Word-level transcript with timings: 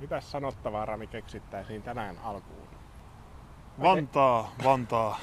Mitäs 0.00 0.30
sanottavaa 0.30 0.86
Rami 0.86 1.06
keksittäisiin 1.06 1.82
tänään 1.82 2.18
alkuun? 2.18 2.68
Vantaa, 3.82 4.52
Vantaa. 4.64 5.18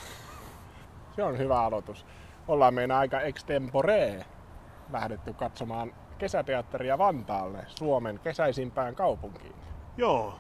Se 1.15 1.23
on 1.23 1.37
hyvä 1.37 1.61
aloitus. 1.61 2.05
Ollaan 2.47 2.73
meidän 2.73 2.97
aika 2.97 3.21
extempore 3.21 4.25
lähdetty 4.91 5.33
katsomaan 5.33 5.93
kesäteatteria 6.17 6.97
Vantaalle, 6.97 7.65
Suomen 7.67 8.19
kesäisimpään 8.19 8.95
kaupunkiin. 8.95 9.55
Joo, 9.97 10.39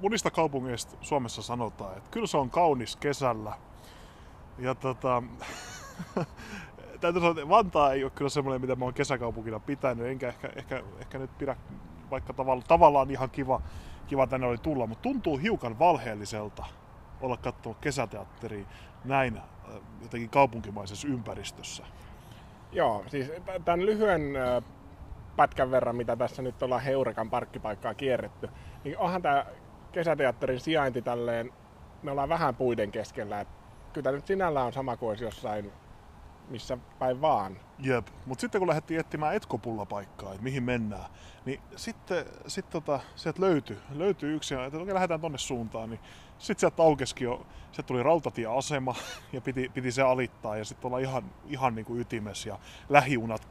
monista 0.00 0.30
kaupungeista 0.30 0.96
Suomessa 1.00 1.42
sanotaan, 1.42 1.96
että 1.96 2.10
kyllä 2.10 2.26
se 2.26 2.36
on 2.36 2.50
kaunis 2.50 2.96
kesällä. 2.96 3.52
Ja 4.58 4.74
tota, 4.74 5.22
täytyy 7.00 7.20
sanoa, 7.20 7.30
että 7.30 7.48
Vantaa 7.48 7.92
ei 7.92 8.04
ole 8.04 8.12
kyllä 8.14 8.28
semmoinen, 8.28 8.60
mitä 8.60 8.76
mä 8.76 8.84
oon 8.84 8.94
kesäkaupunkina 8.94 9.60
pitänyt, 9.60 10.06
enkä 10.06 10.28
ehkä, 10.28 10.48
ehkä, 10.56 10.82
ehkä 10.98 11.18
nyt 11.18 11.38
pidä, 11.38 11.56
vaikka 12.10 12.32
tavalla, 12.32 12.62
tavallaan 12.68 13.10
ihan 13.10 13.30
kiva, 13.30 13.62
kiva 14.06 14.26
tänne 14.26 14.46
oli 14.46 14.58
tulla, 14.58 14.86
mutta 14.86 15.02
tuntuu 15.02 15.36
hiukan 15.36 15.78
valheelliselta 15.78 16.64
olla 17.20 17.36
katsonut 17.36 17.78
kesäteatteria 17.78 18.66
näin 19.04 19.36
äh, 19.36 19.74
jotenkin 20.02 20.30
kaupunkimaisessa 20.30 21.08
ympäristössä. 21.08 21.84
Joo, 22.72 23.04
siis 23.08 23.32
tämän 23.64 23.86
lyhyen 23.86 24.22
pätkän 25.36 25.70
verran, 25.70 25.96
mitä 25.96 26.16
tässä 26.16 26.42
nyt 26.42 26.62
ollaan 26.62 26.82
Heurekan 26.82 27.30
parkkipaikkaa 27.30 27.94
kierretty, 27.94 28.48
niin 28.84 28.98
onhan 28.98 29.22
tämä 29.22 29.46
kesäteatterin 29.92 30.60
sijainti 30.60 31.02
tälleen, 31.02 31.52
me 32.02 32.10
ollaan 32.10 32.28
vähän 32.28 32.54
puiden 32.54 32.90
keskellä, 32.90 33.40
että 33.40 33.54
kyllä 33.92 34.12
nyt 34.12 34.26
sinällä 34.26 34.64
on 34.64 34.72
sama 34.72 34.96
kuin 34.96 35.18
jossain 35.20 35.72
missä 36.50 36.78
päin 36.98 37.20
vaan. 37.20 37.56
Jep, 37.82 38.06
mutta 38.26 38.40
sitten 38.40 38.60
kun 38.60 38.68
lähdettiin 38.68 39.00
etsimään 39.00 39.34
etkopulla 39.34 39.86
paikkaa, 39.86 40.30
että 40.30 40.42
mihin 40.42 40.62
mennään, 40.62 41.04
niin 41.44 41.60
sitten 41.76 42.24
sit 42.46 42.70
tota, 42.70 43.00
sieltä 43.16 43.40
löytyi, 43.40 43.78
löytyi 43.94 44.32
yksi, 44.32 44.54
että 44.54 44.78
okei, 44.78 44.94
lähdetään 44.94 45.20
tonne 45.20 45.38
suuntaan, 45.38 45.90
niin 45.90 46.00
sitten 46.38 46.60
sieltä 46.60 46.82
aukesikin 46.82 47.24
jo, 47.24 47.46
sieltä 47.72 47.86
tuli 47.86 48.02
rautatieasema 48.02 48.94
ja 49.32 49.40
piti, 49.40 49.70
piti 49.74 49.92
se 49.92 50.02
alittaa 50.02 50.56
ja 50.56 50.64
sitten 50.64 50.86
olla 50.86 50.98
ihan, 50.98 51.24
ihan 51.46 51.74
niin 51.74 51.84
kuin 51.84 52.00
ytimessä 52.00 52.48
ja 52.48 52.58
lähiunat 52.88 53.48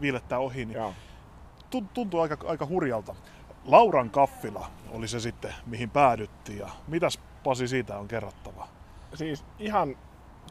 viilettää 0.00 0.38
ohi, 0.38 0.64
niin 0.64 0.76
Joo. 0.76 0.94
tuntuu 1.94 2.20
aika, 2.20 2.36
aika 2.46 2.66
hurjalta. 2.66 3.14
Lauran 3.64 4.10
kaffila 4.10 4.70
oli 4.90 5.08
se 5.08 5.20
sitten, 5.20 5.54
mihin 5.66 5.90
päädyttiin 5.90 6.58
ja 6.58 6.68
mitäs 6.88 7.18
Pasi 7.44 7.68
siitä 7.68 7.98
on 7.98 8.08
kerrottava? 8.08 8.68
Siis 9.14 9.44
ihan 9.58 9.96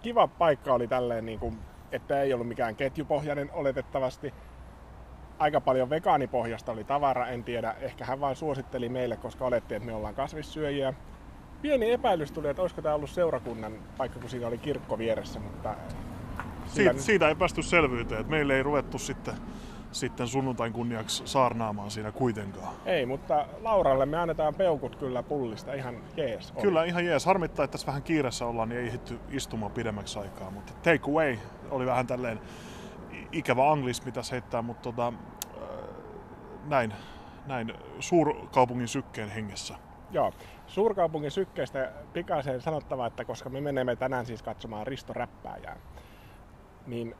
kiva 0.01 0.27
paikka 0.27 0.73
oli 0.73 0.87
tälleen, 0.87 1.25
niin 1.25 1.39
kuin, 1.39 1.59
että 1.91 2.21
ei 2.21 2.33
ollut 2.33 2.47
mikään 2.47 2.75
ketjupohjainen 2.75 3.49
oletettavasti. 3.53 4.33
Aika 5.39 5.61
paljon 5.61 5.89
vegaanipohjasta 5.89 6.71
oli 6.71 6.83
tavara, 6.83 7.27
en 7.27 7.43
tiedä. 7.43 7.75
Ehkä 7.81 8.05
hän 8.05 8.19
vain 8.19 8.35
suositteli 8.35 8.89
meille, 8.89 9.17
koska 9.17 9.45
oletti, 9.45 9.75
että 9.75 9.85
me 9.85 9.93
ollaan 9.93 10.15
kasvissyöjiä. 10.15 10.93
Pieni 11.61 11.91
epäilys 11.91 12.31
tuli, 12.31 12.47
että 12.47 12.61
olisiko 12.61 12.81
tämä 12.81 12.95
ollut 12.95 13.09
seurakunnan 13.09 13.73
paikka, 13.97 14.19
kun 14.19 14.29
siinä 14.29 14.47
oli 14.47 14.57
kirkko 14.57 14.97
vieressä, 14.97 15.39
mutta... 15.39 15.75
Siitä, 16.65 16.93
nyt... 16.93 17.01
siitä 17.01 17.27
ei 17.27 17.35
päästy 17.35 17.63
selvyyteen, 17.63 18.21
että 18.21 18.31
meille 18.31 18.55
ei 18.55 18.63
ruvettu 18.63 18.97
sitten 18.97 19.33
sitten 19.95 20.27
sunnuntain 20.27 20.73
kunniaksi 20.73 21.27
saarnaamaan 21.27 21.91
siinä 21.91 22.11
kuitenkaan. 22.11 22.75
Ei, 22.85 23.05
mutta 23.05 23.45
Lauralle 23.61 24.05
me 24.05 24.17
annetaan 24.17 24.55
peukut 24.55 24.95
kyllä 24.95 25.23
pullista 25.23 25.73
ihan 25.73 25.95
jees. 26.17 26.53
On. 26.55 26.61
Kyllä 26.61 26.83
ihan 26.83 27.05
jees. 27.05 27.25
Harmittaa, 27.25 27.65
että 27.65 27.71
tässä 27.71 27.87
vähän 27.87 28.03
kiireessä 28.03 28.45
ollaan, 28.45 28.69
niin 28.69 28.81
ei 28.81 28.87
ehditty 28.87 29.19
istumaan 29.29 29.71
pidemmäksi 29.71 30.19
aikaa. 30.19 30.51
Mutta 30.51 30.73
take 30.73 31.11
away 31.11 31.37
oli 31.71 31.85
vähän 31.85 32.07
tälleen 32.07 32.39
ikävä 33.31 33.71
anglismi 33.71 34.11
tässä 34.11 34.35
heittää, 34.35 34.61
mutta 34.61 34.83
tota, 34.83 35.07
äh, 35.07 35.13
näin, 36.65 36.93
näin 37.45 37.73
suurkaupungin 37.99 38.87
sykkeen 38.87 39.29
hengessä. 39.29 39.75
Joo, 40.11 40.33
suurkaupungin 40.67 41.31
sykkeestä 41.31 41.91
pikaiseen 42.13 42.61
sanottava, 42.61 43.07
että 43.07 43.25
koska 43.25 43.49
me 43.49 43.61
menemme 43.61 43.95
tänään 43.95 44.25
siis 44.25 44.43
katsomaan 44.43 44.87
Risto 44.87 45.13
Räppääjää, 45.13 45.77
niin 46.87 47.15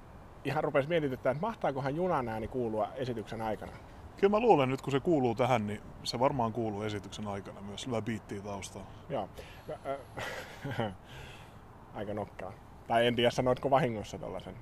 ihan 0.46 0.64
rupesi 0.64 0.90
mietityttää, 0.90 1.32
että 1.32 1.42
mahtaakohan 1.42 1.96
junan 1.96 2.30
ääni 2.30 2.48
kuulua 2.48 2.88
esityksen 2.96 3.42
aikana. 3.42 3.72
Kyllä 4.18 4.32
mä 4.32 4.40
luulen 4.40 4.70
nyt, 4.70 4.82
kun 4.82 4.92
se 4.92 5.00
kuuluu 5.00 5.36
tähän, 5.36 5.68
niin 5.68 5.82
se 6.04 6.20
varmaan 6.20 6.54
kuuluu 6.54 6.82
esityksen 6.82 7.28
aikana 7.28 7.62
myös. 7.62 7.88
Hyvä 7.88 8.02
biittiä 8.02 8.42
taustalla. 8.42 8.88
Joo. 9.10 9.30
Aika 11.96 12.14
nokkaa. 12.14 12.54
Tai 12.88 13.08
en 13.08 13.16
tiedä, 13.16 13.30
sanoitko 13.30 13.70
vahingossa 13.70 14.18
tuollaisen. 14.18 14.56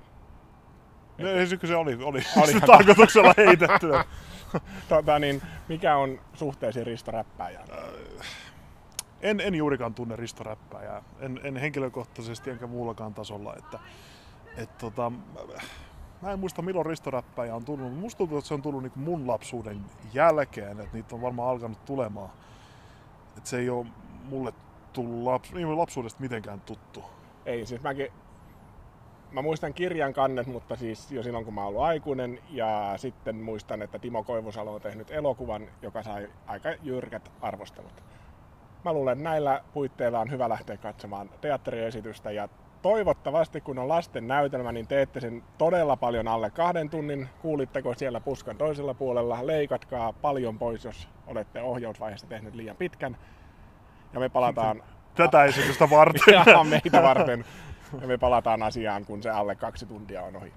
No, 1.18 1.28
esitykö 1.28 1.66
se 1.66 1.76
oli, 1.76 1.94
oli, 2.02 2.22
oli 2.42 2.60
tarkoituksella 2.60 3.34
heitetty. 3.36 3.86
tota, 4.88 5.18
niin, 5.18 5.42
mikä 5.68 5.96
on 5.96 6.20
suhteesi 6.34 6.84
Risto? 6.84 7.12
En, 9.20 9.40
en 9.40 9.54
juurikaan 9.54 9.94
tunne 9.94 10.16
Risto. 10.16 10.44
En, 11.20 11.40
en 11.42 11.56
henkilökohtaisesti 11.56 12.50
enkä 12.50 12.66
muullakaan 12.66 13.14
tasolla. 13.14 13.54
Että 13.58 13.78
et 14.56 14.78
tota, 14.78 15.12
mä 16.22 16.32
en 16.32 16.38
muista 16.38 16.62
milloin 16.62 16.86
ristoräppäjä 16.86 17.54
on 17.54 17.64
tullut, 17.64 17.84
mutta 17.84 18.00
musta 18.00 18.18
tuntuu, 18.18 18.38
että 18.38 18.48
se 18.48 18.54
on 18.54 18.62
tullut 18.62 18.82
niin 18.82 18.92
mun 18.96 19.26
lapsuuden 19.26 19.84
jälkeen, 20.14 20.80
että 20.80 20.96
niitä 20.96 21.14
on 21.14 21.22
varmaan 21.22 21.48
alkanut 21.48 21.84
tulemaan. 21.84 22.30
Että 23.36 23.50
se 23.50 23.58
ei 23.58 23.70
ole 23.70 23.86
mulle 24.24 24.52
tullut 24.92 25.24
laps, 25.24 25.52
niin 25.52 25.78
lapsuudesta 25.78 26.20
mitenkään 26.20 26.60
tuttu. 26.60 27.04
Ei, 27.46 27.66
siis 27.66 27.82
mäkin, 27.82 28.08
mä 29.30 29.42
muistan 29.42 29.74
kirjan 29.74 30.12
kannet, 30.12 30.46
mutta 30.46 30.76
siis 30.76 31.12
jo 31.12 31.22
silloin 31.22 31.44
kun 31.44 31.54
mä 31.54 31.66
ollut 31.66 31.82
aikuinen 31.82 32.38
ja 32.50 32.94
sitten 32.96 33.36
muistan, 33.36 33.82
että 33.82 33.98
Timo 33.98 34.22
Koivusalo 34.22 34.74
on 34.74 34.80
tehnyt 34.80 35.10
elokuvan, 35.10 35.68
joka 35.82 36.02
sai 36.02 36.30
aika 36.46 36.68
jyrkät 36.82 37.32
arvostelut. 37.40 38.02
Mä 38.84 38.92
luulen, 38.92 39.12
että 39.12 39.30
näillä 39.30 39.64
puitteilla 39.72 40.20
on 40.20 40.30
hyvä 40.30 40.48
lähteä 40.48 40.76
katsomaan 40.76 41.30
teatteriesitystä 41.40 42.30
ja 42.30 42.48
toivottavasti 42.84 43.60
kun 43.60 43.78
on 43.78 43.88
lasten 43.88 44.28
näytelmä, 44.28 44.72
niin 44.72 44.86
teette 44.86 45.20
sen 45.20 45.42
todella 45.58 45.96
paljon 45.96 46.28
alle 46.28 46.50
kahden 46.50 46.90
tunnin. 46.90 47.28
Kuulitteko 47.42 47.94
siellä 47.94 48.20
puskan 48.20 48.56
toisella 48.56 48.94
puolella? 48.94 49.46
Leikatkaa 49.46 50.12
paljon 50.12 50.58
pois, 50.58 50.84
jos 50.84 51.08
olette 51.26 51.62
ohjausvaiheessa 51.62 52.26
tehnyt 52.26 52.54
liian 52.54 52.76
pitkän. 52.76 53.16
Ja 54.12 54.20
me 54.20 54.28
palataan... 54.28 54.82
Tätä 55.14 55.44
esitystä 55.44 55.90
varten. 55.90 56.34
ja 56.46 56.64
meitä 56.64 57.02
varten. 57.02 57.44
Ja 58.00 58.06
me 58.06 58.18
palataan 58.18 58.62
asiaan, 58.62 59.04
kun 59.04 59.22
se 59.22 59.30
alle 59.30 59.54
kaksi 59.54 59.86
tuntia 59.86 60.22
on 60.22 60.36
ohi. 60.36 60.52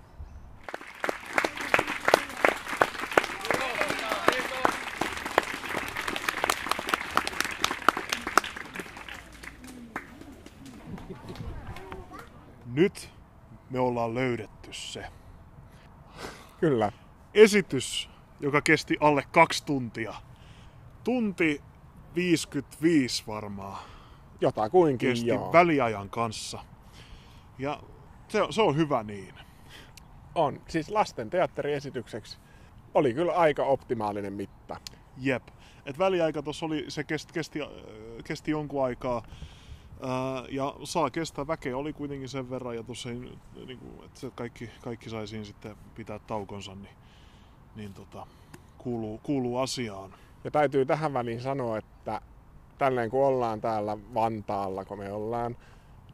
Nyt 12.77 13.09
me 13.69 13.79
ollaan 13.79 14.15
löydetty 14.15 14.73
se. 14.73 15.05
Kyllä. 16.59 16.91
Esitys, 17.33 18.09
joka 18.39 18.61
kesti 18.61 18.97
alle 18.99 19.23
kaksi 19.31 19.65
tuntia. 19.65 20.13
Tunti 21.03 21.61
55 22.15 23.23
varmaan. 23.27 23.79
Jotakuinkin, 24.41 25.09
Kesti 25.09 25.27
joo. 25.27 25.53
väliajan 25.53 26.09
kanssa. 26.09 26.59
Ja 27.59 27.79
se, 28.27 28.39
se 28.49 28.61
on 28.61 28.75
hyvä 28.75 29.03
niin. 29.03 29.33
On. 30.35 30.61
Siis 30.67 30.89
lasten 30.89 31.29
teatteriesitykseksi 31.29 32.37
oli 32.93 33.13
kyllä 33.13 33.33
aika 33.33 33.63
optimaalinen 33.63 34.33
mitta. 34.33 34.79
Jep. 35.17 35.43
Et 35.85 35.99
väliaika 35.99 36.41
tuossa 36.41 36.65
oli, 36.65 36.85
se 36.87 37.03
kesti, 37.03 37.33
kesti, 37.33 37.59
kesti 38.23 38.51
jonkun 38.51 38.83
aikaa 38.85 39.23
ja 40.49 40.75
saa 40.83 41.09
kestää 41.09 41.47
väkeä 41.47 41.77
oli 41.77 41.93
kuitenkin 41.93 42.29
sen 42.29 42.49
verran 42.49 42.75
ja 42.75 42.83
tuossa 42.83 43.09
niin 43.09 43.79
kuin, 43.79 44.05
että 44.05 44.27
kaikki, 44.35 44.69
kaikki 44.81 45.09
sai 45.09 45.27
siinä 45.27 45.45
sitten 45.45 45.75
pitää 45.95 46.19
taukonsa, 46.19 46.75
niin, 46.75 46.95
niin 47.75 47.93
tota, 47.93 48.27
kuuluu, 48.77 49.19
kuuluu 49.23 49.57
asiaan. 49.57 50.13
Ja 50.43 50.51
täytyy 50.51 50.85
tähän 50.85 51.13
väliin 51.13 51.41
sanoa, 51.41 51.77
että 51.77 52.21
tälleen 52.77 53.09
kun 53.09 53.25
ollaan 53.25 53.61
täällä 53.61 53.97
Vantaalla, 54.13 54.85
kun 54.85 54.97
me 54.97 55.11
ollaan, 55.11 55.57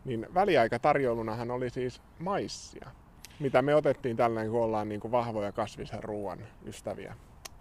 niin 0.06 0.28
väliaikatarjoulunahan 0.34 1.52
oli 1.52 1.70
siis 1.70 2.02
maissia, 2.20 2.92
mitä 3.40 3.62
me 3.62 3.76
otettiin 3.76 4.18
tälleen 4.18 4.52
kun 4.52 4.64
ollaan 4.64 4.90
niin 4.90 5.02
kuin 5.02 5.12
vahvoja 5.12 5.52
kasvisen 5.52 6.04
ruoan 6.04 6.40
ystäviä. 6.66 7.16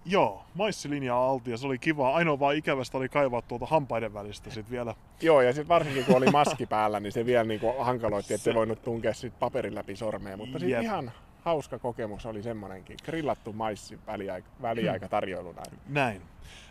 Joo, 0.05 0.45
maissilinjaa 0.55 1.31
alti 1.31 1.51
ja 1.51 1.57
se 1.57 1.67
oli 1.67 1.79
kiva. 1.79 2.15
Ainoa 2.15 2.39
vaan 2.39 2.57
ikävästä 2.57 2.99
oli 2.99 3.09
kaivaa 3.09 3.43
tuolta 3.43 3.67
hampaiden 3.67 4.15
välistä 4.15 4.51
sit 4.51 4.71
vielä. 4.71 4.95
Joo, 5.21 5.41
ja 5.41 5.53
sitten 5.53 5.69
varsinkin 5.69 6.05
kun 6.05 6.17
oli 6.17 6.31
maski 6.31 6.67
päällä, 6.67 7.01
niin 7.01 7.13
se 7.13 7.27
vielä 7.27 7.45
niinku 7.45 7.75
hankaloitti, 7.79 8.35
että 8.35 8.45
se... 8.45 8.55
voinut 8.55 8.83
tunkea 8.83 9.15
sit 9.15 9.39
paperin 9.39 9.75
läpi 9.75 9.97
sormeen. 9.97 10.39
Mutta 10.39 10.59
siis 10.59 10.83
ihan 10.83 11.13
hauska 11.45 11.79
kokemus 11.79 12.27
oli 12.27 12.43
semmonenkin. 12.43 12.97
Grillattu 13.05 13.53
maissi 13.53 13.99
väliaika, 14.07 14.49
väliaika 14.63 15.09
tarjoiluna. 15.09 15.63
Näin. 15.89 16.23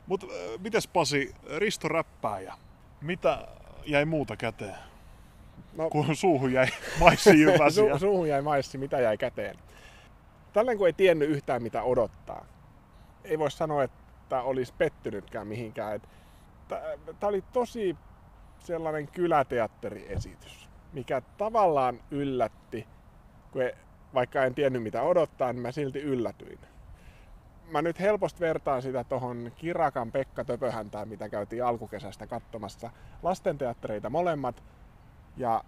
Mutta 0.07 0.25
äh, 0.25 0.59
mites 0.59 0.87
Pasi, 0.87 1.35
Risto 1.57 1.87
Räppääjä, 1.87 2.53
mitä 3.01 3.47
jäi 3.85 4.05
muuta 4.05 4.37
käteen? 4.37 4.75
No, 5.77 5.89
kun 5.89 6.15
suuhun 6.15 6.53
jäi 6.53 6.67
maissi 6.99 7.45
Su- 7.45 7.99
suuhun 7.99 8.29
jäi 8.29 8.41
maissi, 8.41 8.77
mitä 8.77 8.99
jäi 8.99 9.17
käteen? 9.17 9.55
Tällä 10.53 10.75
kun 10.75 10.87
ei 10.87 10.93
tiennyt 10.93 11.29
yhtään 11.29 11.63
mitä 11.63 11.83
odottaa, 11.83 12.20
ei 13.23 13.39
voi 13.39 13.51
sanoa, 13.51 13.83
että 13.83 14.41
olisi 14.41 14.73
pettynytkään 14.77 15.47
mihinkään. 15.47 16.01
Tämä 16.67 17.29
oli 17.29 17.43
tosi 17.53 17.95
sellainen 18.59 19.07
kyläteatteriesitys, 19.07 20.69
mikä 20.93 21.21
tavallaan 21.37 21.99
yllätti, 22.11 22.87
kun 23.51 23.61
ei, 23.61 23.73
vaikka 24.13 24.43
en 24.45 24.55
tiennyt 24.55 24.83
mitä 24.83 25.01
odottaa, 25.01 25.53
niin 25.53 25.61
mä 25.61 25.71
silti 25.71 25.99
yllätyin. 25.99 26.59
Mä 27.71 27.81
nyt 27.81 27.99
helposti 27.99 28.39
vertaan 28.39 28.81
sitä 28.81 29.03
tuohon 29.03 29.51
Kirakan 29.55 30.11
Pekka 30.11 30.43
Töpöhäntään, 30.43 31.07
mitä 31.07 31.29
käytiin 31.29 31.65
alkukesästä 31.65 32.27
katsomassa. 32.27 32.89
Lastenteattereita 33.23 34.09
molemmat, 34.09 34.63
ja 35.37 35.63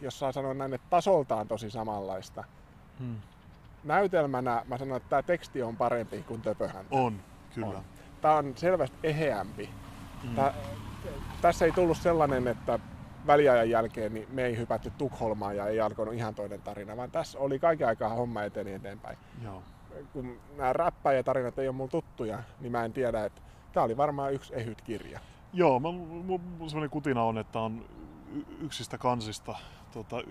jos 0.00 0.18
saa 0.18 0.32
sanoa 0.32 0.54
näin, 0.54 0.74
että 0.74 0.86
tasoltaan 0.90 1.48
tosi 1.48 1.70
samanlaista. 1.70 2.44
Hmm. 2.98 3.16
Näytelmänä 3.84 4.62
mä 4.68 4.78
sanon, 4.78 4.96
että 4.96 5.08
tämä 5.08 5.22
teksti 5.22 5.62
on 5.62 5.76
parempi 5.76 6.22
kuin 6.22 6.42
Töpöhäntä. 6.42 6.96
On, 6.96 7.20
kyllä. 7.54 7.66
On. 7.66 7.84
Tämä 8.20 8.34
on 8.34 8.52
selvästi 8.56 8.96
eheämpi. 9.02 9.70
Hmm. 10.22 10.34
Tää, 10.34 10.54
tässä 11.40 11.64
ei 11.64 11.72
tullut 11.72 11.96
sellainen, 11.96 12.48
että 12.48 12.78
väliajan 13.26 13.70
jälkeen 13.70 14.14
niin 14.14 14.26
me 14.30 14.44
ei 14.44 14.56
hypätty 14.56 14.92
Tukholmaan 14.98 15.56
ja 15.56 15.66
ei 15.66 15.80
alkanut 15.80 16.14
ihan 16.14 16.34
toinen 16.34 16.62
tarina, 16.62 16.96
vaan 16.96 17.10
tässä 17.10 17.38
oli 17.38 17.58
kaiken 17.58 17.88
aikaa 17.88 18.08
homma 18.08 18.42
eteni 18.42 18.72
eteenpäin. 18.72 19.18
Joo. 19.44 19.62
Kun 20.12 20.40
nämä 20.56 20.72
räppäjätarinat 20.72 21.58
ei 21.58 21.68
ole 21.68 21.76
mun 21.76 21.88
tuttuja, 21.88 22.42
niin 22.60 22.72
mä 22.72 22.84
en 22.84 22.92
tiedä, 22.92 23.24
että 23.24 23.40
tämä 23.72 23.84
oli 23.84 23.96
varmaan 23.96 24.32
yksi 24.32 24.54
ehyt 24.54 24.82
kirja. 24.82 25.20
Joo, 25.52 25.80
mä, 25.80 25.92
mun 25.92 26.70
sellainen 26.70 26.90
kutina 26.90 27.22
on, 27.22 27.38
että 27.38 27.60
on 27.60 27.84
yksistä 28.60 28.98
kansista 28.98 29.54
tota, 29.92 30.22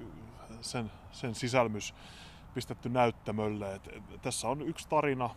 sen, 0.62 0.92
sen 1.12 1.36
sisälmys 1.36 1.94
pistetty 2.60 2.90
näyttämölle. 2.90 3.76
Et, 3.76 3.88
et, 3.88 4.22
tässä 4.22 4.48
on 4.48 4.62
yksi 4.62 4.90
tarina 4.90 5.30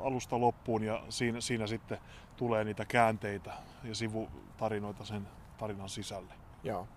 alusta 0.00 0.40
loppuun 0.40 0.82
ja 0.82 1.02
siinä, 1.08 1.40
siinä 1.40 1.66
sitten 1.66 1.98
tulee 2.36 2.64
niitä 2.64 2.84
käänteitä 2.84 3.52
ja 3.84 3.94
sivutarinoita 3.94 5.04
sen 5.04 5.28
tarinan 5.58 5.88
sisälle. 5.88 6.34
Joo. 6.64 6.88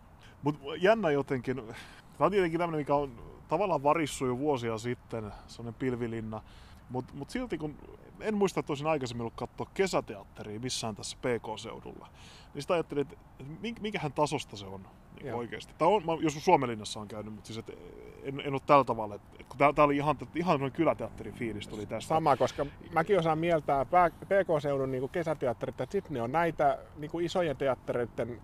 Mutta 0.44 0.76
jännä 0.76 1.12
jotenkin, 1.12 1.56
tämä 2.18 2.26
on 2.26 2.32
tietenkin 2.32 2.60
tämmöinen, 2.60 2.82
mikä 2.82 2.96
on 2.96 3.20
tavallaan 3.48 3.84
varissu 3.84 4.26
jo 4.26 4.38
vuosia 4.38 4.78
sitten, 4.78 5.32
sellainen 5.48 5.80
pilvilinna, 5.80 6.42
mutta 6.90 7.14
mut 7.14 7.30
silti 7.30 7.58
kun 7.58 7.78
en 8.20 8.38
muista, 8.38 8.60
että 8.60 8.72
olisin 8.72 8.88
aikaisemmin 8.88 9.22
ollut 9.22 9.34
katsoa 9.36 9.68
kesäteatteria 9.74 10.60
missään 10.60 10.96
tässä 10.96 11.18
PK-seudulla, 11.18 12.08
niin 12.54 12.62
sitä 12.62 12.74
ajattelin, 12.74 13.02
että 13.02 13.82
minkähän 13.82 14.14
tasosta 14.14 14.58
se 14.58 14.66
on 14.66 14.88
niin 15.24 15.34
oikeasti. 15.34 15.74
Tai 15.78 15.88
on, 15.88 16.06
mä 16.06 16.12
jos 16.22 16.46
Suomenlinnassa 16.46 17.00
on 17.00 17.08
käynyt, 17.08 17.34
mutta 17.34 17.48
siis 17.48 17.58
et 17.58 17.78
en, 18.24 18.40
en 18.40 18.54
ole 18.54 18.62
tällä 18.66 18.84
tavalla. 18.84 19.16
Että, 19.16 19.44
kun 19.50 19.58
tää, 19.58 19.74
tää 19.74 19.86
oli 19.86 19.98
ihan, 19.98 20.16
ihan 20.36 20.60
noin 20.60 20.72
kyläteatterin 20.72 21.34
fiilis 21.34 21.68
tuli 21.68 21.86
tästä. 21.86 22.08
Sama, 22.08 22.38
koska 22.38 22.66
mäkin 22.94 23.20
osaan 23.20 23.38
mieltää 23.38 23.86
PK-seudun 24.26 24.92
niin 24.92 25.10
kesäteatterit, 25.10 25.82
että 25.82 25.92
sitten 25.92 26.14
ne 26.14 26.22
on 26.22 26.32
näitä 26.32 26.78
niin 26.98 27.22
isojen 27.22 27.58
teattereiden 27.58 28.42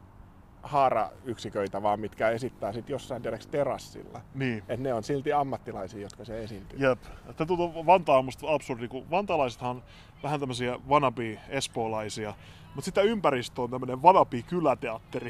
haarayksiköitä 0.64 1.84
vaan, 1.84 2.00
mitkä 2.00 2.30
esittää 2.30 2.74
sitten 2.74 2.94
jossain 2.94 3.22
tiedäks 3.22 3.48
terassilla. 3.48 4.22
Niin. 4.36 4.58
Että 4.58 4.78
ne 4.78 4.94
on 4.94 5.04
silti 5.04 5.34
ammattilaisia, 5.34 6.02
jotka 6.02 6.26
se 6.26 6.44
esiintyy. 6.44 6.80
Jep. 6.80 7.02
Tämä 7.38 7.48
tuntuu 7.48 7.86
Vantaa 7.86 8.18
on 8.18 8.26
musta 8.26 8.54
absurdi, 8.54 8.88
kun 8.88 9.10
vantaalaisethan 9.10 9.70
on 9.70 9.84
vähän 10.24 10.40
tämmöisiä 10.40 10.80
vanabi 10.90 11.40
espoolaisia, 11.50 12.34
mutta 12.76 12.86
sitä 12.86 13.02
ympäristö 13.02 13.62
on 13.62 13.70
tämmöinen 13.70 14.02
vanabi 14.02 14.44
kyläteatteri. 14.44 15.30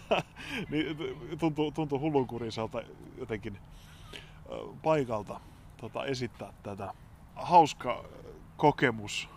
niin 0.70 0.96
tuntuu, 1.38 1.70
tuntuu 1.70 2.00
hullunkuriselta 2.00 2.82
jotenkin 3.18 3.58
paikalta 4.82 5.40
tota, 5.76 6.04
esittää 6.04 6.52
tätä. 6.62 6.94
Hauska 7.34 8.04
kokemus. 8.56 9.28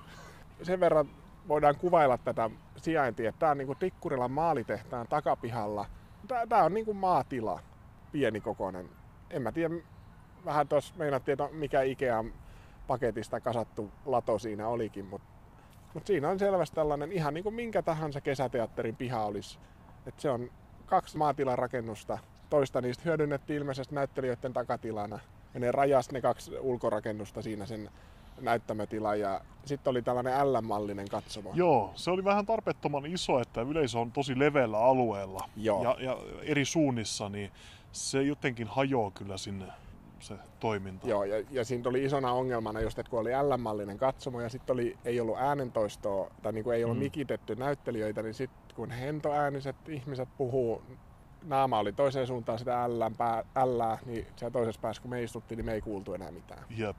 Sen 0.63 0.80
verran 0.80 1.10
voidaan 1.47 1.75
kuvailla 1.75 2.18
tätä 2.18 2.50
sijaintia, 2.77 3.31
tämä 3.31 3.51
on 3.51 3.57
niin 3.57 3.77
Tikkurilan 3.80 4.31
maalitehtaan 4.31 5.07
takapihalla. 5.07 5.86
Tämä 6.50 6.63
on 6.63 6.74
niin 6.74 6.86
kuin 6.86 6.97
maatila, 6.97 7.59
pienikokoinen. 8.12 8.89
En 9.30 9.42
mä 9.42 9.51
tiedä, 9.51 9.75
vähän 10.45 10.68
tuossa 10.68 10.94
meinattiin, 10.97 11.33
että 11.33 11.56
mikä 11.56 11.81
Ikean 11.81 12.33
paketista 12.88 13.39
kasattu 13.39 13.92
lato 14.06 14.39
siinä 14.39 14.68
olikin, 14.68 15.06
mutta 15.06 15.27
mut 15.94 16.07
siinä 16.07 16.30
on 16.30 16.39
selvästi 16.39 16.75
tällainen 16.75 17.12
ihan 17.12 17.33
niin 17.33 17.44
kuin 17.44 17.56
minkä 17.56 17.81
tahansa 17.81 18.21
kesäteatterin 18.21 18.95
piha 18.95 19.25
olisi. 19.25 19.59
Et 20.07 20.19
se 20.19 20.30
on 20.30 20.51
kaksi 20.86 21.18
maatilarakennusta. 21.18 22.18
Toista 22.50 22.81
niistä 22.81 23.03
hyödynnettiin 23.06 23.57
ilmeisesti 23.57 23.95
näyttelijöiden 23.95 24.53
takatilana. 24.53 25.19
Ja 25.53 25.59
ne 25.59 25.71
rajasi 25.71 26.13
ne 26.13 26.21
kaksi 26.21 26.59
ulkorakennusta 26.59 27.42
siinä 27.42 27.65
sen 27.65 27.89
näyttämötila 28.41 29.15
ja 29.15 29.41
sitten 29.65 29.91
oli 29.91 30.01
tällainen 30.01 30.53
L-mallinen 30.53 31.09
katsomo. 31.09 31.51
Joo, 31.53 31.91
se 31.95 32.11
oli 32.11 32.23
vähän 32.23 32.45
tarpeettoman 32.45 33.05
iso, 33.05 33.39
että 33.39 33.61
yleisö 33.61 33.99
on 33.99 34.11
tosi 34.11 34.39
leveällä 34.39 34.79
alueella 34.79 35.49
Joo. 35.57 35.83
Ja, 35.83 35.97
ja 35.99 36.17
eri 36.41 36.65
suunnissa, 36.65 37.29
niin 37.29 37.51
se 37.91 38.23
jotenkin 38.23 38.67
hajoaa 38.67 39.11
kyllä 39.11 39.37
sinne 39.37 39.65
se 40.19 40.35
toiminta. 40.59 41.07
Joo, 41.07 41.23
ja, 41.23 41.43
ja 41.51 41.65
siinä 41.65 41.89
oli 41.89 42.03
isona 42.03 42.31
ongelmana 42.31 42.81
just, 42.81 42.99
että 42.99 43.09
kun 43.09 43.19
oli 43.19 43.31
L-mallinen 43.31 43.97
katsomo 43.97 44.41
ja 44.41 44.49
sitten 44.49 44.73
oli, 44.73 44.97
ei 45.05 45.19
ollut 45.19 45.37
äänentoistoa 45.37 46.31
tai 46.41 46.53
niin 46.53 46.63
kuin 46.63 46.75
ei 46.75 46.83
ollut 46.83 46.97
mm. 46.97 47.03
mikitetty 47.03 47.55
näyttelijöitä, 47.55 48.23
niin 48.23 48.33
sitten 48.33 48.75
kun 48.75 48.91
hentoääniset 48.91 49.75
ihmiset 49.87 50.29
puhuu, 50.37 50.81
naama 51.43 51.79
oli 51.79 51.93
toiseen 51.93 52.27
suuntaan 52.27 52.59
sitä 52.59 52.89
L, 53.65 53.81
niin 54.05 54.27
siellä 54.35 54.53
toisessa 54.53 54.81
päässä 54.81 55.01
kun 55.01 55.11
me 55.11 55.23
istuttiin, 55.23 55.57
niin 55.57 55.65
me 55.65 55.73
ei 55.73 55.81
kuultu 55.81 56.13
enää 56.13 56.31
mitään. 56.31 56.65
Jep 56.77 56.95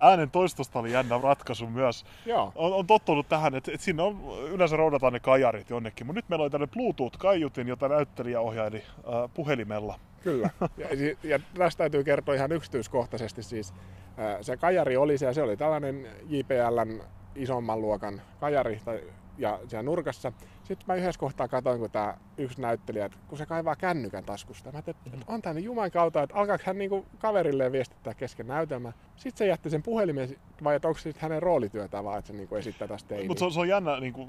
äänen 0.00 0.30
toistosta 0.30 0.78
oli 0.78 0.92
jännä 0.92 1.20
ratkaisu 1.22 1.66
myös. 1.66 2.04
Joo. 2.26 2.52
On, 2.54 2.72
on 2.72 2.86
tottunut 2.86 3.28
tähän, 3.28 3.54
että, 3.54 3.72
että 3.72 3.84
siinä 3.84 4.02
on, 4.02 4.20
yleensä 4.50 4.76
roudataan 4.76 5.12
ne 5.12 5.20
kajarit 5.20 5.70
jonnekin, 5.70 6.06
mutta 6.06 6.18
nyt 6.18 6.28
meillä 6.28 6.42
oli 6.42 6.50
tällainen 6.50 6.72
Bluetooth-kaiutin, 6.72 7.68
jota 7.68 7.88
näyttelijä 7.88 8.40
ohjaili 8.40 8.76
äh, 8.76 9.30
puhelimella. 9.34 9.98
Kyllä, 10.22 10.50
ja, 10.78 10.88
ja 11.22 11.38
tästä 11.54 11.78
täytyy 11.78 12.04
kertoa 12.04 12.34
ihan 12.34 12.52
yksityiskohtaisesti 12.52 13.42
siis. 13.42 13.72
Äh, 14.18 14.36
se 14.40 14.56
kajari 14.56 14.96
oli 14.96 15.18
se, 15.18 15.34
se 15.34 15.42
oli 15.42 15.56
tällainen 15.56 16.06
JPLn 16.28 17.02
isomman 17.34 17.80
luokan 17.80 18.22
kajari, 18.40 18.80
tai 18.84 19.00
ja 19.38 19.60
siellä 19.68 19.82
nurkassa. 19.82 20.32
Sitten 20.64 20.86
mä 20.86 20.94
yhdessä 20.94 21.18
kohtaa 21.18 21.48
katsoin, 21.48 21.80
kun 21.80 21.90
tämä 21.90 22.14
yksi 22.38 22.60
näyttelijä, 22.60 23.10
kun 23.28 23.38
se 23.38 23.46
kaivaa 23.46 23.76
kännykän 23.76 24.24
taskusta. 24.24 24.72
Mä 24.72 24.82
ajattelin, 24.86 25.18
että 25.20 25.32
on 25.32 25.42
tämä 25.42 25.60
Jumalan 25.60 25.90
kautta, 25.90 26.22
että 26.22 26.36
alkaako 26.36 26.64
hän 26.66 26.78
niinku 26.78 27.06
kaverilleen 27.18 27.72
viestittää 27.72 28.14
kesken 28.14 28.46
näytelmä. 28.46 28.92
Sitten 29.16 29.38
se 29.38 29.46
jätti 29.46 29.70
sen 29.70 29.82
puhelimen, 29.82 30.36
vai 30.64 30.74
onko 30.74 30.98
se 30.98 31.14
hänen 31.18 31.42
roolityötä 31.42 32.04
vaan, 32.04 32.18
että 32.18 32.26
se 32.26 32.34
niinku 32.34 32.56
esittää 32.56 32.88
tästä 32.88 33.08
teiniä. 33.08 33.28
Mutta 33.28 33.48
se, 33.48 33.54
se, 33.54 33.60
on 33.60 33.68
jännä, 33.68 34.00
niinku, 34.00 34.28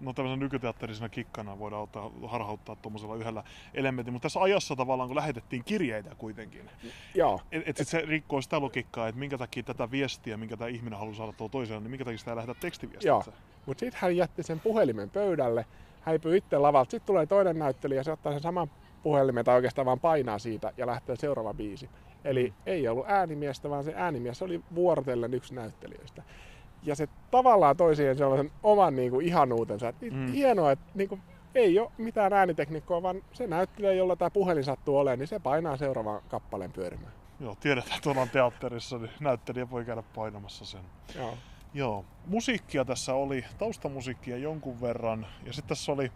no 0.00 0.12
tämmöisen 0.12 0.38
nykyteatterisena 0.38 1.08
kikkana 1.08 1.58
voidaan 1.58 1.82
ottaa, 1.82 2.10
harhauttaa 2.26 2.76
tuommoisella 2.76 3.16
yhdellä 3.16 3.44
elementillä, 3.74 4.12
mutta 4.12 4.26
tässä 4.26 4.40
ajassa 4.40 4.76
tavallaan, 4.76 5.08
kun 5.08 5.16
lähetettiin 5.16 5.64
kirjeitä 5.64 6.14
kuitenkin. 6.14 6.70
Joo. 7.14 7.40
Et, 7.52 7.62
et, 7.66 7.80
et 7.80 7.88
se 7.88 8.00
rikkoo 8.00 8.40
sitä 8.40 8.60
logiikkaa, 8.60 9.08
että 9.08 9.18
minkä 9.18 9.38
takia 9.38 9.62
tätä 9.62 9.90
viestiä, 9.90 10.36
minkä 10.36 10.56
tämä 10.56 10.68
ihminen 10.68 10.98
haluaa 10.98 11.16
saada 11.16 11.32
tuolla 11.32 11.52
toisella, 11.52 11.80
niin 11.80 11.90
minkä 11.90 12.04
takia 12.04 12.18
sitä 12.18 12.30
ei 12.30 12.36
lähetä 12.36 12.54
tekstiviestiä. 12.54 13.08
Joo. 13.08 13.24
Mutta 13.66 13.80
sitten 13.80 14.00
hän 14.02 14.16
jätti 14.16 14.42
sen 14.42 14.60
puhelimen 14.60 15.10
pöydälle, 15.10 15.66
häipyi 16.00 16.36
itse 16.36 16.58
lavalta. 16.58 16.90
Sitten 16.90 17.06
tulee 17.06 17.26
toinen 17.26 17.58
näyttelijä, 17.58 18.02
se 18.02 18.12
ottaa 18.12 18.32
sen 18.32 18.42
saman 18.42 18.70
puhelimen 19.02 19.44
tai 19.44 19.54
oikeastaan 19.54 19.86
vaan 19.86 20.00
painaa 20.00 20.38
siitä 20.38 20.72
ja 20.76 20.86
lähtee 20.86 21.16
seuraava 21.16 21.54
biisi. 21.54 21.90
Eli 22.24 22.48
mm. 22.48 22.54
ei 22.66 22.88
ollut 22.88 23.06
äänimiestä, 23.08 23.70
vaan 23.70 23.84
se 23.84 23.92
äänimies 23.96 24.42
oli 24.42 24.60
vuorotellen 24.74 25.34
yksi 25.34 25.54
näyttelijöistä. 25.54 26.22
Ja 26.82 26.96
se 26.96 27.08
tavallaan 27.30 27.76
toi 27.76 27.96
siihen 27.96 28.16
sellaisen 28.16 28.50
oman 28.62 28.96
niin 28.96 29.10
kuin, 29.10 29.26
ihanuutensa. 29.26 29.88
Että 29.88 30.06
mm. 30.10 30.26
Hienoa, 30.26 30.72
että 30.72 30.84
niin 30.94 31.08
kuin, 31.08 31.20
ei 31.54 31.78
ole 31.78 31.90
mitään 31.98 32.32
äänitekniikkoa, 32.32 33.02
vaan 33.02 33.22
se 33.32 33.46
näyttelijä, 33.46 33.92
jolla 33.92 34.16
tämä 34.16 34.30
puhelin 34.30 34.64
sattuu 34.64 34.98
olemaan, 34.98 35.18
niin 35.18 35.28
se 35.28 35.38
painaa 35.38 35.76
seuraavan 35.76 36.22
kappaleen 36.28 36.72
pyörimään. 36.72 37.12
Joo, 37.40 37.56
tiedetään, 37.60 37.96
että 37.96 38.10
ollaan 38.10 38.30
teatterissa, 38.30 38.98
niin 38.98 39.10
näyttelijä 39.20 39.70
voi 39.70 39.84
käydä 39.84 40.02
painamassa 40.14 40.64
sen. 40.64 40.80
Joo. 41.16 41.34
Joo, 41.74 42.04
musiikkia 42.26 42.84
tässä 42.84 43.14
oli, 43.14 43.44
taustamusiikkia 43.58 44.36
jonkun 44.36 44.80
verran, 44.80 45.26
ja 45.46 45.52
sitten 45.52 45.68
tässä 45.68 45.92
oli 45.92 46.12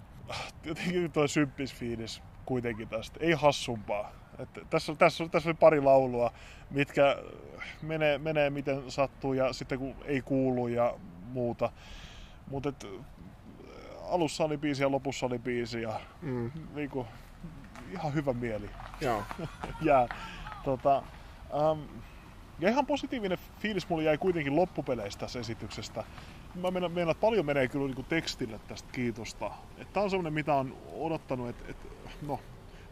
jotenkin 0.65 1.13
tuo 1.13 1.29
symppisfiilis 1.29 2.23
kuitenkin 2.47 2.89
tästä, 2.89 3.21
ei 3.21 3.33
hassumpaa. 3.33 4.13
Että 4.39 4.61
tässä, 4.71 4.95
tässä, 4.95 5.29
tässä 5.29 5.49
oli 5.49 5.57
pari 5.61 5.81
laulua, 5.81 6.33
mitkä 6.71 7.17
menee, 7.83 8.19
menee 8.19 8.51
miten 8.51 8.91
sattuu 8.91 9.33
ja 9.33 9.53
sitten 9.53 9.79
kun 9.79 9.95
ei 10.05 10.23
kuulu 10.23 10.69
ja 10.69 10.95
muuta. 11.33 11.73
Mutta 12.51 12.73
alussa 14.09 14.45
oli 14.45 14.57
biisi 14.57 14.83
ja 14.83 14.91
lopussa 14.91 15.27
oli 15.27 15.39
biisi 15.39 15.83
ja 15.83 16.01
mm. 16.23 16.51
niinku, 16.75 17.07
ihan 17.91 18.15
hyvä 18.15 18.33
mieli. 18.33 18.71
Joo. 19.01 19.23
ja, 19.83 20.09
tota, 20.65 21.03
um, 21.73 21.89
ja 22.59 22.69
ihan 22.69 22.87
positiivinen 22.87 23.39
fiilis 23.59 23.89
mulle 23.89 24.03
jäi 24.03 24.19
kuitenkin 24.19 24.57
loppupeleistä 24.57 25.21
tässä 25.21 25.39
esityksestä. 25.41 26.05
Mä 26.55 26.71
menen, 26.71 26.93
menen 26.93 27.11
että 27.11 27.21
paljon 27.21 27.47
menee 27.47 27.69
kyllä 27.69 27.95
niin 27.95 28.07
tekstille 28.07 28.61
tästä 28.67 28.89
kiitosta. 28.93 29.51
Tämä 29.93 30.05
on 30.05 30.11
semmoinen, 30.11 30.33
mitä 30.33 30.55
on 30.55 30.77
odottanut, 30.93 31.49
että, 31.49 31.65
että 31.69 31.89
no, 32.23 32.41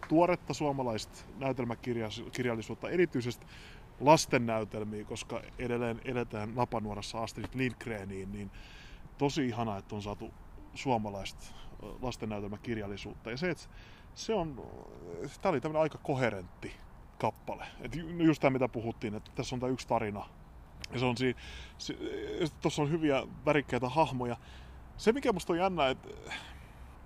tuoretta 0.08 0.54
suomalaista 0.54 1.24
näytelmäkirjallisuutta, 1.38 2.90
erityisesti 2.90 3.46
lasten 4.00 4.46
näytelmiä, 4.46 5.04
koska 5.04 5.42
edelleen 5.58 6.00
edetään 6.04 6.54
Napanuorassa 6.54 7.22
Astrid 7.22 7.48
Lindgreniin, 7.54 8.32
niin 8.32 8.50
tosi 9.18 9.46
ihana, 9.46 9.78
että 9.78 9.94
on 9.94 10.02
saatu 10.02 10.34
suomalaista 10.74 11.54
lastennäytelmäkirjallisuutta. 12.02 13.30
Ja 13.30 13.36
se, 13.36 13.50
että 13.50 13.64
se 14.14 14.34
on, 14.34 14.56
tämä 15.40 15.50
oli 15.50 15.60
tämmöinen 15.60 15.82
aika 15.82 15.98
koherentti 16.02 16.72
kappale. 17.18 17.66
Et 17.80 17.92
just 18.18 18.40
tämä, 18.40 18.50
mitä 18.50 18.68
puhuttiin, 18.68 19.14
että 19.14 19.30
tässä 19.34 19.56
on 19.56 19.60
tämä 19.60 19.72
yksi 19.72 19.88
tarina. 19.88 20.26
Ja 20.92 20.98
se 20.98 21.04
on 21.04 21.16
siinä, 21.16 21.40
se, 21.78 21.94
tuossa 22.60 22.82
on 22.82 22.90
hyviä 22.90 23.22
värikkäitä 23.46 23.88
hahmoja. 23.88 24.36
Se, 24.96 25.12
mikä 25.12 25.32
musta 25.32 25.52
on 25.52 25.58
jännä, 25.58 25.88
että 25.88 26.08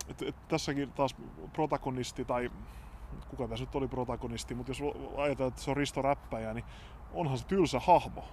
et, 0.08 0.22
et 0.22 0.48
tässäkin 0.48 0.92
taas 0.92 1.16
protagonisti, 1.52 2.24
tai 2.24 2.50
kuka 3.28 3.48
tässä 3.48 3.64
nyt 3.64 3.74
oli 3.74 3.88
protagonisti, 3.88 4.54
mutta 4.54 4.70
jos 4.70 4.80
ajatellaan, 5.16 5.48
että 5.48 5.62
se 5.62 5.70
on 5.70 5.76
Risto 5.76 6.02
Räppäjä, 6.02 6.54
niin 6.54 6.64
onhan 7.12 7.38
se 7.38 7.46
tylsä 7.46 7.80
hahmo. 7.80 8.24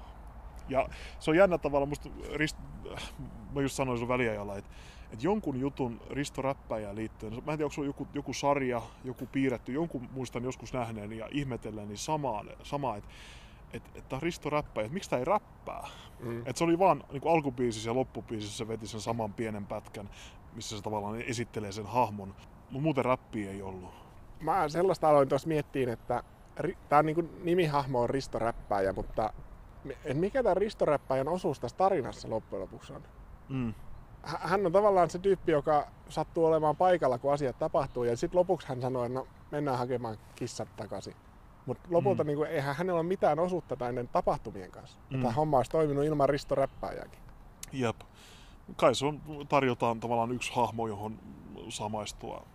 Ja 0.69 0.89
se 1.19 1.31
on 1.31 1.37
jännä 1.37 1.57
tavalla, 1.57 1.85
musta 1.85 2.09
Rist, 2.33 2.57
mä 3.53 3.61
just 3.61 3.75
sanoin 3.75 3.99
sun 3.99 4.07
väliajalla, 4.07 4.57
että, 4.57 4.69
että 5.11 5.25
jonkun 5.25 5.59
jutun 5.59 6.01
Risto 6.09 6.41
Räppäjä 6.41 6.95
liittyen, 6.95 7.33
mä 7.33 7.51
en 7.51 7.57
tiedä, 7.57 7.65
onko 7.65 7.73
se 7.73 7.81
joku, 7.81 8.07
joku 8.13 8.33
sarja, 8.33 8.81
joku 9.03 9.25
piirretty, 9.31 9.71
jonkun 9.71 10.09
muistan 10.11 10.43
joskus 10.43 10.73
nähneen 10.73 11.13
ja 11.13 11.29
ihmetellen, 11.31 11.87
niin 11.87 11.97
samaa, 11.97 12.43
sama 12.63 12.95
että 12.95 13.09
että 13.73 13.89
että 13.95 14.19
Risto 14.21 14.49
räppäjä, 14.49 14.85
että 14.85 14.93
miksi 14.93 15.09
tämä 15.09 15.19
ei 15.19 15.25
räppää. 15.25 15.87
Mm. 16.19 16.39
Että 16.39 16.53
se 16.55 16.63
oli 16.63 16.79
vaan 16.79 17.03
niin 17.11 17.21
kuin 17.21 17.33
alkubiisissä 17.33 17.89
ja 17.89 17.95
loppubiisissä 17.95 18.57
se 18.57 18.67
veti 18.67 18.87
sen 18.87 19.01
saman 19.01 19.33
pienen 19.33 19.65
pätkän, 19.65 20.09
missä 20.53 20.77
se 20.77 20.83
tavallaan 20.83 21.21
esittelee 21.21 21.71
sen 21.71 21.85
hahmon. 21.85 22.35
Mutta 22.69 22.83
muuten 22.83 23.05
räppiä 23.05 23.51
ei 23.51 23.61
ollut. 23.61 23.93
Mä 24.39 24.69
sellaista 24.69 25.09
aloin 25.09 25.29
tuossa 25.29 25.47
miettiin, 25.47 25.89
että 25.89 26.23
tämä 26.89 26.99
on 26.99 27.05
niin 27.05 27.15
kuin, 27.15 27.29
nimihahmo 27.43 28.01
on 28.01 28.09
Risto 28.09 28.39
Räppäjä, 28.39 28.93
mutta 28.93 29.33
et 30.05 30.17
mikä 30.17 30.43
tämä 30.43 30.53
Risto 30.53 30.85
Räppäjän 30.85 31.27
osuus 31.27 31.59
tässä 31.59 31.77
tarinassa 31.77 32.29
loppujen 32.29 32.61
lopuksi 32.61 32.93
on? 32.93 33.03
Mm. 33.49 33.73
Hän 34.25 34.65
on 34.65 34.71
tavallaan 34.71 35.09
se 35.09 35.19
tyyppi, 35.19 35.51
joka 35.51 35.87
sattuu 36.09 36.45
olemaan 36.45 36.75
paikalla, 36.75 37.17
kun 37.17 37.33
asiat 37.33 37.59
tapahtuu, 37.59 38.03
ja 38.03 38.17
sitten 38.17 38.39
lopuksi 38.39 38.67
hän 38.67 38.81
sanoi, 38.81 39.05
että 39.05 39.19
no, 39.19 39.27
mennään 39.51 39.77
hakemaan 39.77 40.17
kissat 40.35 40.67
takaisin. 40.75 41.15
Mutta 41.65 41.87
lopulta 41.89 42.23
mm. 42.23 42.27
niin 42.27 42.37
kuin, 42.37 42.49
eihän 42.49 42.75
hänellä 42.75 42.99
ole 42.99 43.07
mitään 43.07 43.39
osuutta 43.39 43.77
näiden 43.79 44.07
tapahtumien 44.07 44.71
kanssa. 44.71 44.97
Mm. 45.09 45.21
Tämä 45.21 45.33
homma 45.33 45.57
olisi 45.57 45.71
toiminut 45.71 46.05
ilman 46.05 46.29
Risto 46.29 46.55
Räppääjääkin. 46.55 47.19
Jep. 47.73 47.95
Kai 48.75 48.95
se 48.95 49.05
on, 49.05 49.21
tarjotaan 49.49 49.99
tavallaan 49.99 50.31
yksi 50.31 50.51
hahmo, 50.55 50.87
johon 50.87 51.19
samaistua 51.69 52.45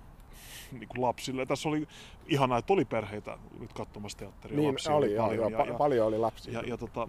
niin 0.72 0.88
kuin 0.88 1.02
lapsille. 1.02 1.46
Tässä 1.46 1.68
oli 1.68 1.88
ihanaa, 2.26 2.58
että 2.58 2.72
oli 2.72 2.84
perheitä 2.84 3.38
nyt 3.60 3.72
katsomassa 3.72 4.18
teatteria. 4.18 4.56
Niin 4.56 4.68
lapsia 4.68 4.94
oli, 4.94 5.18
oli 5.18 5.28
paljon, 5.28 5.52
joo, 5.52 5.64
ja, 5.66 5.74
paljon 5.74 6.06
oli 6.06 6.18
lapsia. 6.18 6.52
Ja, 6.52 6.62
ja 6.66 6.76
tota, 6.76 7.08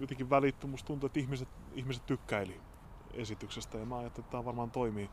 jotenkin 0.00 0.30
välitty, 0.30 0.66
musta 0.66 0.86
tuntuu, 0.86 1.06
että 1.06 1.20
ihmiset, 1.20 1.48
ihmiset 1.74 2.06
tykkäili 2.06 2.60
esityksestä 3.16 3.78
ja 3.78 3.86
mä 3.86 3.98
ajattelin, 3.98 4.24
että 4.24 4.30
tämä 4.30 4.44
varmaan 4.44 4.70
toimii, 4.70 5.10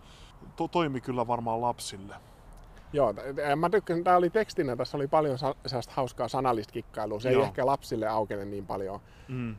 to, 0.56 0.68
toimi 0.68 1.02
kyllä 1.02 1.28
varmaan 1.28 1.62
lapsille. 1.62 2.16
Joo, 2.94 3.14
mä 3.56 3.70
tykkäsin, 3.70 4.04
tämä 4.04 4.18
oli 4.18 4.30
tekstinä, 4.30 4.76
tässä 4.76 4.98
oli 4.98 5.08
paljon 5.08 5.38
sellaista 5.38 5.94
hauskaa 5.96 6.28
sanallista 6.28 6.72
kikkailua. 6.74 7.20
Se 7.20 7.32
Joo. 7.32 7.42
ei 7.42 7.48
ehkä 7.48 7.66
lapsille 7.66 8.08
aukene 8.08 8.46
niin 8.46 8.66
paljon. 8.66 9.00
Mm. 9.28 9.56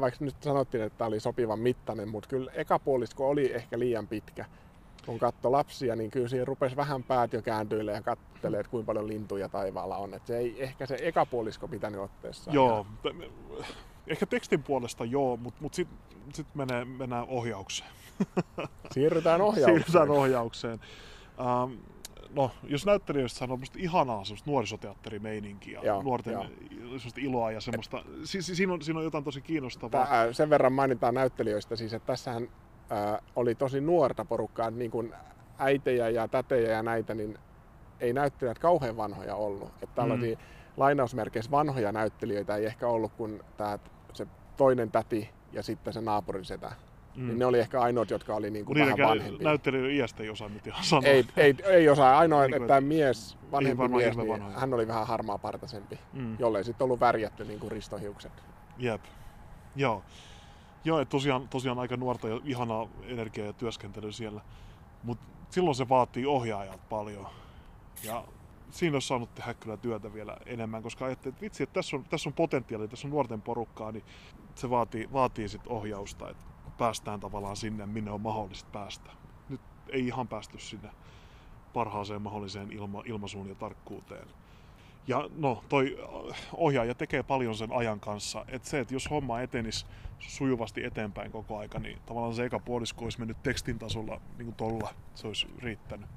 Vaikka 0.00 0.24
nyt 0.24 0.42
sanottiin, 0.42 0.82
että 0.82 0.98
tämä 0.98 1.08
oli 1.08 1.20
sopivan 1.20 1.58
mittainen, 1.58 2.08
mutta 2.08 2.28
kyllä 2.28 2.52
ekapuolisko 2.54 3.28
oli 3.28 3.54
ehkä 3.54 3.78
liian 3.78 4.06
pitkä. 4.06 4.44
Kun 5.06 5.18
katsoi 5.18 5.50
lapsia, 5.50 5.96
niin 5.96 6.10
kyllä 6.10 6.28
siihen 6.28 6.46
rupesi 6.46 6.76
vähän 6.76 7.02
päät 7.02 7.32
jo 7.32 7.42
kääntyille 7.42 7.92
ja 7.92 8.02
katselee, 8.02 8.60
että 8.60 8.70
kuinka 8.70 8.86
paljon 8.86 9.08
lintuja 9.08 9.48
taivaalla 9.48 9.96
on. 9.96 10.14
Että 10.14 10.26
se 10.26 10.38
ei 10.38 10.62
ehkä 10.62 10.86
se 10.86 10.98
ekapuolisko 11.02 11.68
pitänyt 11.68 12.00
otteessa. 12.00 12.50
Joo, 12.50 12.86
ehkä 14.08 14.26
tekstin 14.26 14.62
puolesta 14.62 15.04
joo, 15.04 15.36
mutta 15.36 15.62
mut 15.62 15.74
sitten 15.74 15.98
sit 16.34 16.46
menee, 16.54 16.84
mennään 16.84 17.24
ohjaukseen. 17.28 17.90
Siirrytään 18.94 19.40
ohjaukseen. 19.40 19.78
Siirrytään 19.78 20.10
ohjaukseen. 20.10 20.80
Um, 21.62 21.78
no, 22.30 22.50
jos 22.62 22.86
näyttelijöistä 22.86 23.38
sanoo 23.38 23.56
musta 23.56 23.78
ihanaa 23.78 24.24
semmoista 24.24 24.50
nuorisoteatterimeininkiä, 24.50 25.80
joo, 25.82 26.02
nuorten 26.02 26.32
joo. 26.32 26.46
semmoista 26.80 27.20
iloa 27.20 27.52
ja 27.52 27.60
semmoista, 27.60 28.04
si, 28.24 28.42
si, 28.42 28.54
siinä, 28.54 28.72
on, 28.72 28.82
siinä 28.82 28.98
on 28.98 29.04
jotain 29.04 29.24
tosi 29.24 29.40
kiinnostavaa. 29.40 30.06
Tää, 30.06 30.32
sen 30.32 30.50
verran 30.50 30.72
mainitaan 30.72 31.14
näyttelijöistä 31.14 31.76
siis, 31.76 31.94
että 31.94 32.06
tässähän 32.06 32.48
ää, 32.90 33.22
oli 33.36 33.54
tosi 33.54 33.80
nuorta 33.80 34.24
porukkaa, 34.24 34.70
niin 34.70 34.90
kuin 34.90 35.14
äitejä 35.58 36.08
ja 36.08 36.28
tätejä 36.28 36.70
ja 36.70 36.82
näitä, 36.82 37.14
niin 37.14 37.38
ei 38.00 38.12
näyttelijät 38.12 38.58
kauhean 38.58 38.96
vanhoja 38.96 39.34
ollut. 39.34 39.68
Että 39.82 39.94
tällaisia 39.94 40.36
mm. 40.36 40.42
lainausmerkeissä 40.76 41.50
vanhoja 41.50 41.92
näyttelijöitä 41.92 42.56
ei 42.56 42.66
ehkä 42.66 42.88
ollut 42.88 43.12
kuin 43.12 43.42
tää, 43.56 43.78
se 43.78 43.80
toinen 44.58 44.90
täti 44.90 45.30
ja 45.52 45.62
sitten 45.62 45.92
se 45.92 46.00
naapurin 46.00 46.44
setä. 46.44 46.72
Mm. 47.16 47.26
Niin 47.26 47.38
ne 47.38 47.46
oli 47.46 47.58
ehkä 47.58 47.80
ainoat, 47.80 48.10
jotka 48.10 48.34
oli 48.34 48.50
niin 48.50 48.64
kuin 48.64 48.78
vähän 48.78 48.98
vanhempia. 49.08 49.44
Näyttelijöiden 49.44 49.96
iästä 49.96 50.22
ei 50.22 50.30
osaa 50.30 50.48
nyt 50.48 50.66
ihan 50.66 50.84
sanoa. 50.84 51.10
Ei, 51.10 51.24
ei, 51.36 51.54
ei 51.64 51.88
osaa. 51.88 52.18
Ainoa, 52.18 52.42
niin 52.42 52.54
että 52.54 52.68
tämä 52.68 52.80
mies, 52.80 53.38
vanhempi 53.52 53.88
mies, 53.88 54.16
niin 54.16 54.42
hän 54.42 54.74
oli 54.74 54.88
vähän 54.88 55.06
harmaa 55.06 55.38
partaisempi, 55.38 55.98
mm. 56.12 56.36
jollei 56.38 56.64
sitten 56.64 56.84
ollut 56.84 57.00
värjätty 57.00 57.44
niin 57.44 57.60
kuin 57.60 57.72
ristohiukset. 57.72 58.32
Jep. 58.78 59.00
Joo. 59.76 60.02
Joo, 60.84 61.00
että 61.00 61.10
tosiaan, 61.10 61.48
tosiaan 61.48 61.78
aika 61.78 61.96
nuorta 61.96 62.28
ja 62.28 62.40
ihanaa 62.44 62.88
energiaa 63.06 63.46
ja 63.46 63.52
työskentelyä 63.52 64.12
siellä. 64.12 64.40
Mutta 65.02 65.26
silloin 65.50 65.74
se 65.74 65.88
vaatii 65.88 66.26
ohjaajat 66.26 66.88
paljon. 66.88 67.26
Ja 68.04 68.24
siinä 68.70 68.96
olisi 68.96 69.08
saanut 69.08 69.34
tehdä 69.34 69.54
kyllä 69.54 69.76
työtä 69.76 70.14
vielä 70.14 70.36
enemmän, 70.46 70.82
koska 70.82 71.04
ajattelin, 71.04 71.34
että 71.34 71.40
vitsi, 71.40 71.62
että 71.62 71.74
tässä 71.74 71.96
on, 71.96 72.04
tässä 72.04 72.28
on 72.28 72.32
potentiaalia, 72.32 72.88
tässä 72.88 73.06
on 73.06 73.10
nuorten 73.10 73.42
porukkaa, 73.42 73.92
niin 73.92 74.04
se 74.54 74.70
vaatii, 74.70 75.12
vaatii 75.12 75.48
sit 75.48 75.66
ohjausta. 75.66 76.30
Että 76.30 76.44
päästään 76.78 77.20
tavallaan 77.20 77.56
sinne, 77.56 77.86
minne 77.86 78.10
on 78.10 78.20
mahdollista 78.20 78.70
päästä. 78.72 79.10
Nyt 79.48 79.60
ei 79.88 80.06
ihan 80.06 80.28
päästy 80.28 80.58
sinne 80.58 80.90
parhaaseen 81.72 82.22
mahdolliseen 82.22 82.72
ilma, 82.72 83.02
ilmaisuun 83.06 83.48
ja 83.48 83.54
tarkkuuteen. 83.54 84.28
Ja 85.08 85.28
no, 85.36 85.64
toi 85.68 85.98
ohjaaja 86.52 86.94
tekee 86.94 87.22
paljon 87.22 87.54
sen 87.54 87.72
ajan 87.72 88.00
kanssa. 88.00 88.44
Että 88.48 88.68
se, 88.68 88.80
että 88.80 88.94
jos 88.94 89.10
homma 89.10 89.40
etenisi 89.40 89.86
sujuvasti 90.18 90.84
eteenpäin 90.84 91.32
koko 91.32 91.58
aika, 91.58 91.78
niin 91.78 91.98
tavallaan 92.06 92.34
se 92.34 92.44
eka 92.44 92.58
puolisko 92.58 93.04
olisi 93.04 93.18
mennyt 93.18 93.42
tekstin 93.42 93.78
tasolla 93.78 94.20
niin 94.38 94.44
kuin 94.44 94.54
tolla. 94.54 94.94
Se 95.14 95.26
olisi 95.26 95.46
riittänyt. 95.58 96.08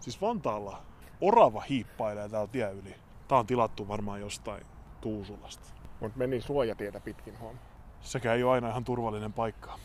Siis 0.00 0.20
Vantaalla 0.20 0.82
orava 1.20 1.60
hiippailee 1.60 2.28
täällä 2.28 2.48
tie 2.48 2.72
yli. 2.72 2.94
Tää 3.28 3.38
on 3.38 3.46
tilattu 3.46 3.88
varmaan 3.88 4.20
jostain 4.20 4.66
Tuusulasta. 5.00 5.74
Mutta 6.00 6.18
meni 6.18 6.40
suojatietä 6.40 7.00
pitkin 7.00 7.38
huomaa 7.38 7.76
sekä 8.06 8.34
ei 8.34 8.42
ole 8.42 8.52
aina 8.52 8.68
ihan 8.68 8.84
turvallinen 8.84 9.32
paikka. 9.32 9.78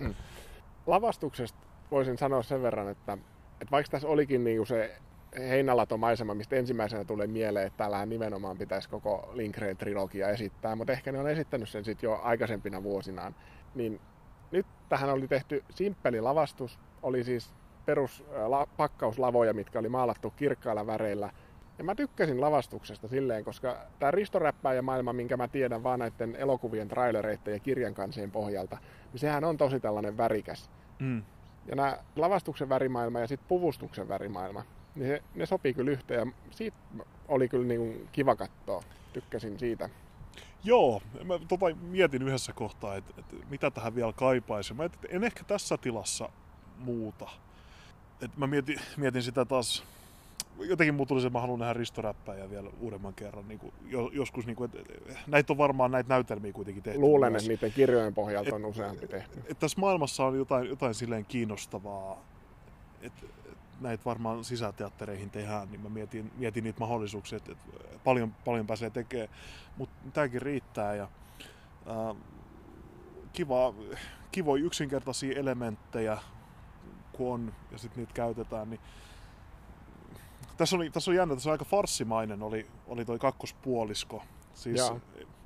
Lavastuksesta 0.86 1.58
voisin 1.90 2.18
sanoa 2.18 2.42
sen 2.42 2.62
verran, 2.62 2.88
että, 2.88 3.12
että 3.52 3.70
vaikka 3.70 3.90
tässä 3.90 4.08
olikin 4.08 4.44
niin 4.44 4.66
se 4.66 4.96
heinälatomaisema, 5.38 6.34
mistä 6.34 6.56
ensimmäisenä 6.56 7.04
tulee 7.04 7.26
mieleen, 7.26 7.66
että 7.66 7.76
täällähän 7.76 8.08
nimenomaan 8.08 8.58
pitäisi 8.58 8.88
koko 8.88 9.30
Lindgren 9.32 9.76
trilogia 9.76 10.28
esittää, 10.28 10.76
mutta 10.76 10.92
ehkä 10.92 11.12
ne 11.12 11.18
on 11.18 11.30
esittänyt 11.30 11.68
sen 11.68 11.84
sitten 11.84 12.08
jo 12.08 12.20
aikaisempina 12.22 12.82
vuosinaan. 12.82 13.34
Niin 13.74 14.00
nyt 14.50 14.66
tähän 14.88 15.10
oli 15.10 15.28
tehty 15.28 15.64
simppeli 15.70 16.20
lavastus, 16.20 16.78
oli 17.02 17.24
siis 17.24 17.54
perus 17.86 18.24
pakkauslavoja, 18.76 19.54
mitkä 19.54 19.78
oli 19.78 19.88
maalattu 19.88 20.30
kirkkailla 20.30 20.86
väreillä– 20.86 21.30
ja 21.80 21.84
mä 21.84 21.94
tykkäsin 21.94 22.40
lavastuksesta 22.40 23.08
silleen, 23.08 23.44
koska 23.44 23.76
tämä 23.98 24.74
ja 24.74 24.82
maailma, 24.82 25.12
minkä 25.12 25.36
mä 25.36 25.48
tiedän 25.48 25.82
vaan 25.82 25.98
näiden 25.98 26.36
elokuvien 26.36 26.88
trailereiden 26.88 27.54
ja 27.54 27.58
kirjan 27.58 27.94
kansien 27.94 28.30
pohjalta, 28.30 28.78
niin 29.12 29.20
sehän 29.20 29.44
on 29.44 29.56
tosi 29.56 29.80
tällainen 29.80 30.16
värikäs. 30.16 30.70
Mm. 30.98 31.22
Ja 31.66 31.76
nämä 31.76 31.98
lavastuksen 32.16 32.68
värimaailma 32.68 33.20
ja 33.20 33.26
sitten 33.26 33.48
puvustuksen 33.48 34.08
värimaailma, 34.08 34.64
niin 34.94 35.08
se, 35.08 35.22
ne 35.34 35.46
sopii 35.46 35.74
kyllä 35.74 35.90
yhteen. 35.90 36.18
Ja 36.28 36.32
siitä 36.50 36.76
oli 37.28 37.48
kyllä 37.48 37.66
niin 37.66 38.08
kiva 38.12 38.36
katsoa. 38.36 38.82
Tykkäsin 39.12 39.58
siitä. 39.58 39.88
Joo, 40.64 41.02
mä 41.24 41.38
tota 41.48 41.66
mietin 41.82 42.22
yhdessä 42.22 42.52
kohtaa, 42.52 42.96
että, 42.96 43.12
että 43.18 43.36
mitä 43.50 43.70
tähän 43.70 43.94
vielä 43.94 44.12
kaipaisi. 44.12 44.74
Mä 44.74 44.88
en 45.08 45.24
ehkä 45.24 45.44
tässä 45.44 45.76
tilassa 45.76 46.28
muuta. 46.78 47.30
Et 48.22 48.36
mä 48.36 48.46
mietin, 48.46 48.80
mietin 48.96 49.22
sitä 49.22 49.44
taas 49.44 49.84
jotenkin 50.58 50.94
muu 50.94 51.06
tuli 51.06 51.20
se, 51.20 51.26
että 51.26 51.38
mä 51.38 51.40
haluan 51.40 51.58
nähdä 51.58 51.72
Risto 51.72 52.02
Räppäjä 52.02 52.50
vielä 52.50 52.70
uudemman 52.80 53.14
kerran. 53.14 53.48
Niin 53.48 53.58
kuin, 53.58 53.72
joskus, 54.12 54.46
niin 54.46 54.56
kuin, 54.56 54.70
että, 54.74 54.92
näitä 55.26 55.52
on 55.52 55.58
varmaan 55.58 55.90
näitä 55.90 56.08
näytelmiä 56.08 56.52
kuitenkin 56.52 56.82
tehty. 56.82 57.00
Luulen, 57.00 57.36
että 57.36 57.48
niiden 57.48 57.72
kirjojen 57.72 58.14
pohjalta 58.14 58.54
on 58.54 58.64
useampi 58.64 59.06
tehty. 59.06 59.38
Et, 59.38 59.50
et 59.50 59.58
tässä 59.58 59.80
maailmassa 59.80 60.24
on 60.24 60.38
jotain, 60.38 60.68
jotain 60.68 60.94
silleen 60.94 61.24
kiinnostavaa, 61.24 62.24
että 63.02 63.26
näitä 63.80 64.04
varmaan 64.04 64.44
sisäteattereihin 64.44 65.30
tehdään, 65.30 65.68
niin 65.70 65.80
mä 65.80 65.88
mietin, 65.88 66.30
mietin 66.36 66.64
niitä 66.64 66.80
mahdollisuuksia, 66.80 67.36
että, 67.36 67.52
että 67.52 67.98
paljon, 68.04 68.34
paljon 68.44 68.66
pääsee 68.66 68.90
tekemään. 68.90 69.28
Mutta 69.76 69.94
tämäkin 70.12 70.42
riittää 70.42 70.94
ja 70.94 71.08
äh, 71.88 72.16
kiva, 73.32 73.74
kivoja 74.32 74.64
yksinkertaisia 74.64 75.38
elementtejä, 75.38 76.18
kun 77.12 77.34
on 77.34 77.52
ja 77.70 77.78
sitten 77.78 77.98
niitä 78.00 78.12
käytetään, 78.14 78.70
niin 78.70 78.80
tässä, 80.56 80.76
oli, 80.76 80.90
tässä 80.90 81.10
on 81.10 81.14
jännä, 81.14 81.34
tässä 81.34 81.50
on 81.50 81.52
aika 81.52 81.64
farssimainen 81.64 82.42
oli, 82.42 82.66
oli 82.86 83.04
toi 83.04 83.18
kakkospuolisko. 83.18 84.22
Siis 84.54 84.78
Jaa. 84.78 85.00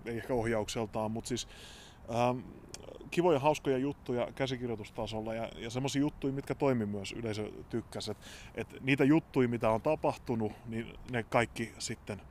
ei 0.04 0.16
ehkä 0.16 0.34
ohjaukseltaan, 0.34 1.10
mutta 1.10 1.28
siis 1.28 1.48
ähm, 2.14 2.38
kivoja, 3.10 3.38
hauskoja 3.38 3.78
juttuja 3.78 4.28
käsikirjoitustasolla 4.34 5.34
ja, 5.34 5.48
ja 5.56 5.70
semmoisia 5.70 6.00
juttuja, 6.00 6.32
mitkä 6.32 6.54
toimi 6.54 6.86
myös 6.86 7.12
yleisö 7.12 7.50
tykkäsi. 7.70 8.10
Et, 8.10 8.18
et 8.54 8.80
niitä 8.80 9.04
juttuja, 9.04 9.48
mitä 9.48 9.70
on 9.70 9.82
tapahtunut, 9.82 10.52
niin 10.66 10.94
ne 11.10 11.22
kaikki 11.22 11.72
sitten 11.78 12.22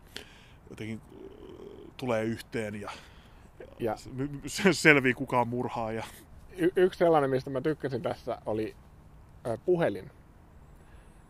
jotenkin 0.69 1.01
äh, 1.01 1.19
tulee 1.97 2.23
yhteen 2.23 2.81
ja, 2.81 2.91
ja. 3.79 3.95
selvii 4.71 5.13
kuka 5.13 5.41
on 5.41 5.47
murhaa. 5.47 5.91
Ja... 5.91 6.03
Y- 6.57 6.71
yksi 6.75 6.97
sellainen, 6.97 7.29
mistä 7.29 7.49
mä 7.49 7.61
tykkäsin 7.61 8.01
tässä, 8.01 8.37
oli 8.45 8.75
puhelin 9.65 10.11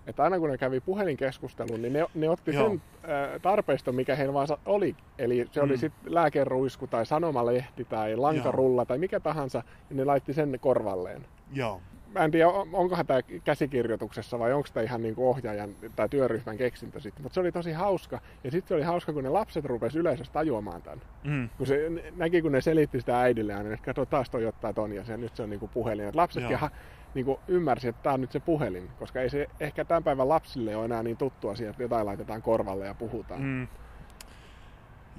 että 0.07 0.23
aina 0.23 0.39
kun 0.39 0.49
ne 0.49 0.57
kävi 0.57 0.79
puhelinkeskustelun, 0.79 1.81
niin 1.81 1.93
ne, 1.93 2.05
ne 2.15 2.29
otti 2.29 2.53
Joo. 2.53 2.69
sen 2.69 2.81
äh, 2.95 3.41
tarpeiston, 3.41 3.95
mikä 3.95 4.15
heillä 4.15 4.33
vaan 4.33 4.47
oli. 4.65 4.95
Eli 5.17 5.47
se 5.51 5.59
mm. 5.59 5.65
oli 5.65 5.77
sitten 5.77 6.13
lääkeruisku 6.13 6.87
tai 6.87 7.05
sanomalehti 7.05 7.85
tai 7.85 8.15
lankarulla 8.15 8.81
Joo. 8.81 8.85
tai 8.85 8.97
mikä 8.97 9.19
tahansa, 9.19 9.63
ja 9.89 9.95
ne 9.95 10.05
laitti 10.05 10.33
sen 10.33 10.57
korvalleen. 10.61 11.25
Joo. 11.53 11.81
Mä 12.13 12.19
en 12.19 12.31
tiedä, 12.31 12.47
onkohan 12.73 13.05
tämä 13.05 13.19
käsikirjoituksessa 13.43 14.39
vai 14.39 14.53
onko 14.53 14.69
tämä 14.73 14.83
ihan 14.83 15.01
niin 15.01 15.15
kuin 15.15 15.27
ohjaajan 15.27 15.69
tai 15.95 16.09
työryhmän 16.09 16.57
keksintö 16.57 16.99
sitten, 16.99 17.23
mutta 17.23 17.33
se 17.33 17.39
oli 17.39 17.51
tosi 17.51 17.71
hauska. 17.71 18.19
Ja 18.43 18.51
sitten 18.51 18.67
se 18.67 18.75
oli 18.75 18.83
hauska, 18.83 19.13
kun 19.13 19.23
ne 19.23 19.29
lapset 19.29 19.65
rupesivat 19.65 20.01
yleisössä 20.01 20.33
tajuamaan 20.33 20.81
tämän. 20.81 21.01
Mm. 21.23 21.49
Kun 21.57 21.67
se 21.67 21.91
näki, 22.15 22.41
kun 22.41 22.51
ne 22.51 22.61
selitti 22.61 22.99
sitä 22.99 23.21
äidille, 23.21 23.63
niin 23.63 23.73
että 23.73 23.85
kato 23.85 24.05
taas 24.05 24.29
toi 24.29 24.45
ottaa 24.45 24.73
ton 24.73 24.93
ja 24.93 25.03
se, 25.03 25.17
nyt 25.17 25.35
se 25.35 25.43
on 25.43 25.49
niin 25.49 25.59
kuin 25.59 25.71
puhelin. 25.73 26.07
Et 26.07 26.15
lapsetkin 26.15 26.57
ha, 26.57 26.69
niin 27.13 27.25
kuin 27.25 27.39
ymmärsi, 27.47 27.87
että 27.87 28.03
tämä 28.03 28.13
on 28.13 28.21
nyt 28.21 28.31
se 28.31 28.39
puhelin, 28.39 28.89
koska 28.99 29.21
ei 29.21 29.29
se 29.29 29.47
ehkä 29.59 29.85
tämän 29.85 30.03
päivän 30.03 30.29
lapsille 30.29 30.75
ole 30.75 30.85
enää 30.85 31.03
niin 31.03 31.17
tuttu 31.17 31.49
asia, 31.49 31.69
että 31.69 31.83
jotain 31.83 32.05
laitetaan 32.05 32.41
korvalle 32.41 32.85
ja 32.85 32.93
puhutaan. 32.93 33.41
Mm. 33.41 33.67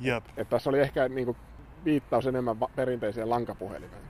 Jep. 0.00 0.24
Et, 0.28 0.32
et 0.38 0.48
tässä 0.48 0.70
oli 0.70 0.80
ehkä 0.80 1.08
niin 1.08 1.26
kuin, 1.26 1.36
viittaus 1.84 2.26
enemmän 2.26 2.56
perinteiseen 2.76 3.30
lankapuhelimeen. 3.30 4.02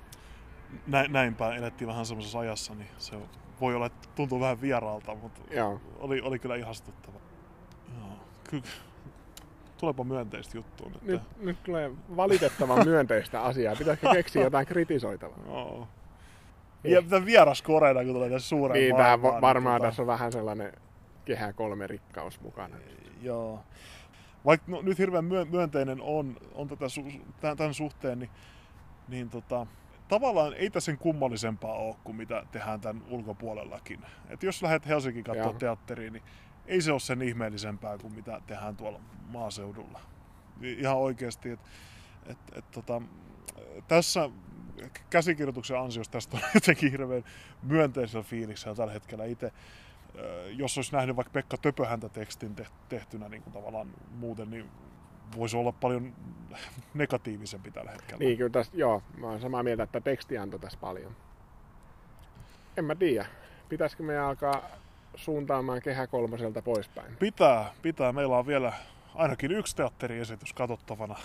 Nä, 0.87 1.05
näinpä 1.09 1.55
elettiin 1.55 1.89
vähän 1.89 2.07
semmoisessa 2.07 2.39
ajassa, 2.39 2.75
niin 2.75 2.89
se 2.99 3.17
voi 3.61 3.75
olla, 3.75 3.87
että 3.87 4.09
tuntuu 4.15 4.41
vähän 4.41 4.61
vieraalta, 4.61 5.15
mutta 5.15 5.41
Joo. 5.51 5.81
Oli, 5.99 6.21
oli 6.21 6.39
kyllä 6.39 6.57
ihastuttava. 6.57 7.19
Joo. 7.99 8.09
Kyllä. 8.51 8.65
Tulepa 9.81 10.05
myönteistä 10.05 10.59
juttua 10.59 10.91
nyt. 10.91 11.03
Nyt, 11.03 11.23
nyt 11.41 11.63
tulee 11.63 11.91
valitettavan 12.17 12.87
myönteistä 12.89 13.43
asiaa. 13.43 13.77
Pitäisikö 13.77 14.09
keksiä 14.13 14.43
jotain 14.43 14.67
kritisoitavaa? 14.67 15.39
Joo. 15.47 15.89
Ja 16.85 17.03
tämä 17.03 17.27
vieras 17.27 17.63
koreena, 17.63 18.05
kun 18.05 18.13
tulee 18.13 18.31
tässä 18.31 18.49
suuren 18.49 18.81
Niin, 18.81 18.97
tämä 18.97 19.23
va- 19.23 19.41
varmaan 19.41 19.81
niin, 19.81 19.89
tässä 19.89 20.03
on 20.03 20.07
vähän 20.07 20.33
sellainen 20.33 20.73
kehä 21.25 21.53
kolme 21.53 21.87
rikkaus 21.87 22.41
mukana. 22.41 22.77
Joo. 23.23 23.61
Vaikka 24.45 24.73
no, 24.73 24.83
nyt 24.83 24.99
hirveän 24.99 25.25
myönteinen 25.25 26.03
on, 26.03 26.37
on 26.55 26.69
tätä 26.69 26.87
su- 26.87 27.55
tämän 27.57 27.75
suhteen, 27.75 28.19
niin, 28.19 28.31
niin 29.09 29.31
tota, 29.31 29.67
tavallaan 30.09 30.55
ei 30.55 30.71
tässä 30.71 30.87
sen 30.87 30.99
kummallisempaa 30.99 31.75
ole 31.75 31.97
kuin 32.05 32.17
mitä 32.17 32.47
tehdään 32.53 32.81
tämän 32.81 33.03
ulkopuolellakin. 33.11 34.01
Et 34.29 34.43
jos 34.43 34.63
lähdet 34.63 34.87
Helsingin 34.87 35.25
katsoa 35.25 35.53
teatteriin, 35.53 36.13
niin 36.13 36.23
ei 36.67 36.81
se 36.81 36.93
ole 36.93 37.01
sen 37.01 37.23
ihmeellisempää 37.23 37.99
kuin 37.99 38.15
mitä 38.15 38.41
tehdään 38.47 38.77
tuolla 38.77 39.01
maaseudulla. 39.29 40.01
Ihan 40.63 40.97
oikeasti, 40.97 41.51
että 41.51 41.69
et, 42.27 42.39
et, 42.55 42.71
tota, 42.71 43.03
tässä 43.89 44.31
käsikirjoituksen 45.11 45.79
ansiosta 45.79 46.13
tästä 46.13 46.37
on 46.37 46.43
jotenkin 46.55 46.91
hirveän 46.91 47.25
myönteisellä 47.63 48.23
fiiliksellä 48.23 48.75
tällä 48.75 48.93
hetkellä 48.93 49.25
itse. 49.25 49.53
Jos 50.51 50.79
olisi 50.79 50.93
nähnyt 50.93 51.17
vaikka 51.17 51.33
Pekka 51.33 51.57
Töpöhäntä 51.57 52.09
tekstin 52.09 52.57
tehtynä 52.89 53.29
niin 53.29 53.43
kuin 53.43 53.53
tavallaan 53.53 53.91
muuten, 54.11 54.51
niin 54.51 54.71
voisi 55.37 55.57
olla 55.57 55.73
paljon 55.73 56.13
negatiivisempi 56.95 57.71
tällä 57.71 57.91
hetkellä. 57.91 58.19
Niin, 58.19 58.37
kyllä 58.37 58.51
tästä, 58.51 58.77
joo, 58.77 59.03
mä 59.17 59.29
olen 59.29 59.41
samaa 59.41 59.63
mieltä, 59.63 59.83
että 59.83 60.01
teksti 60.01 60.39
antoi 60.39 60.61
tässä 60.61 60.79
paljon. 60.81 61.17
En 62.77 62.85
mä 62.85 62.95
tiedä. 62.95 63.27
Pitäisikö 63.69 64.03
me 64.03 64.19
alkaa 64.19 64.63
suuntaamaan 65.15 65.83
kehä 65.83 66.07
kolmoselta 66.07 66.63
poispäin? 66.63 67.17
Pitää, 67.17 67.73
pitää. 67.83 68.13
Meillä 68.13 68.39
on 68.39 68.47
vielä 68.47 68.73
ainakin 69.15 69.53
yksi 69.53 69.77
teatteriesitys 69.77 70.53
katsottavana 70.53 71.17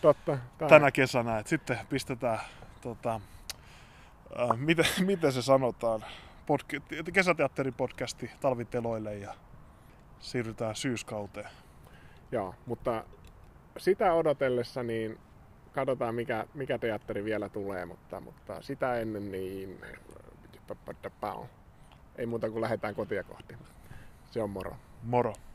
Totta, 0.00 0.38
tänä 0.68 0.90
kesänä. 0.90 1.38
Et 1.38 1.46
sitten 1.46 1.78
pistetään 1.88 2.40
tota, 2.86 3.20
äh, 4.40 4.58
miten, 4.58 4.84
miten 5.06 5.32
se 5.32 5.42
sanotaan, 5.42 6.04
Podca- 6.46 7.12
kesäteatteripodcasti 7.12 8.30
talviteloille 8.40 9.14
ja 9.14 9.34
siirrytään 10.18 10.76
syyskauteen. 10.76 11.50
Joo, 12.32 12.54
mutta 12.66 13.04
sitä 13.76 14.12
odotellessa 14.12 14.82
niin 14.82 15.18
katsotaan 15.72 16.14
mikä, 16.14 16.46
mikä 16.54 16.78
teatteri 16.78 17.24
vielä 17.24 17.48
tulee, 17.48 17.86
mutta, 17.86 18.20
mutta 18.20 18.62
sitä 18.62 18.98
ennen 19.00 19.32
niin 19.32 19.80
ei 22.18 22.26
muuta 22.26 22.50
kuin 22.50 22.60
lähdetään 22.60 22.94
kotia 22.94 23.24
kohti. 23.24 23.56
Se 24.30 24.42
on 24.42 24.50
moro. 24.50 24.76
Moro. 25.02 25.32